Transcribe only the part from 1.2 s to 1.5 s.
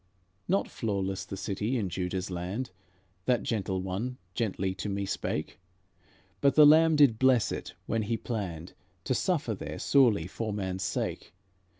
the